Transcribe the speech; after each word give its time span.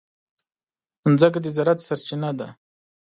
مځکه 1.11 1.39
د 1.41 1.47
زراعت 1.55 1.79
سرچینه 1.87 2.31
ده. 2.39 2.47